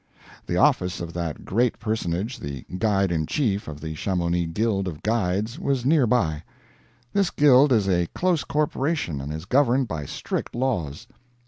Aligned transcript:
The 0.47 0.57
office 0.57 0.99
of 0.99 1.13
that 1.13 1.45
great 1.45 1.77
personage, 1.77 2.39
the 2.39 2.65
Guide 2.79 3.11
in 3.11 3.27
Chief 3.27 3.67
of 3.67 3.79
the 3.81 3.93
Chamonix 3.93 4.47
Guild 4.51 4.87
of 4.87 5.03
Guides, 5.03 5.59
was 5.59 5.85
near 5.85 6.07
by. 6.07 6.41
This 7.13 7.29
guild 7.29 7.71
is 7.71 7.87
a 7.87 8.07
close 8.15 8.43
corporation, 8.43 9.21
and 9.21 9.31
is 9.31 9.45
governed 9.45 9.87
by 9.87 10.07
strict 10.07 10.55
laws. 10.55 11.05